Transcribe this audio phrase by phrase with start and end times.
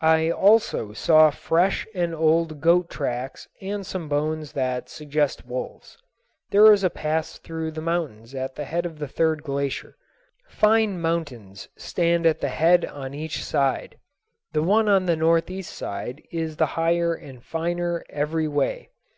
[0.00, 5.98] I also saw fresh and old goat tracks and some bones that suggest wolves.
[6.50, 9.98] There is a pass through the mountains at the head of the third glacier.
[10.48, 13.98] Fine mountains stand at the head on each side.
[14.54, 18.88] The one on the northeast side is the higher and finer every way.